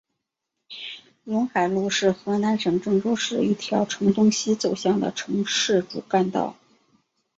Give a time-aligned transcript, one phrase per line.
[1.27, 6.55] 陇海路是河南省郑州市一条呈东西走向的城市主干道。